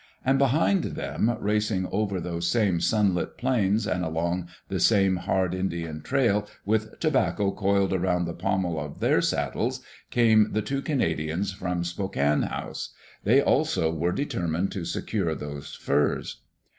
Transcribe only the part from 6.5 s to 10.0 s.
with tobacco coiled around the pommel of their sad dles,